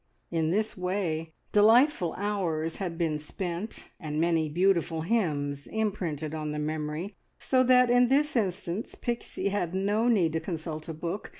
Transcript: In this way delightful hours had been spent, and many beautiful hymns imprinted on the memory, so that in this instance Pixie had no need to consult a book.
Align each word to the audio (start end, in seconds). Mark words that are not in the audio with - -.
In 0.31 0.49
this 0.49 0.75
way 0.75 1.31
delightful 1.51 2.15
hours 2.17 2.77
had 2.77 2.97
been 2.97 3.19
spent, 3.19 3.89
and 3.99 4.19
many 4.19 4.49
beautiful 4.49 5.01
hymns 5.01 5.67
imprinted 5.67 6.33
on 6.33 6.53
the 6.53 6.57
memory, 6.57 7.17
so 7.37 7.61
that 7.65 7.91
in 7.91 8.07
this 8.07 8.35
instance 8.35 8.95
Pixie 8.95 9.49
had 9.49 9.75
no 9.75 10.07
need 10.07 10.33
to 10.33 10.39
consult 10.39 10.89
a 10.89 10.93
book. 10.95 11.29